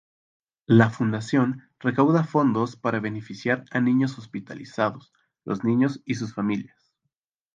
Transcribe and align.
La 0.65 0.89
fundación 0.89 1.69
recauda 1.79 2.23
fondos 2.23 2.75
para 2.75 2.99
beneficiar 2.99 3.65
a 3.69 3.79
niños 3.81 4.17
hospitalizados, 4.17 5.13
los 5.45 5.63
niños 5.63 6.01
y 6.05 6.15
sus 6.15 6.33
familias. 6.33 6.91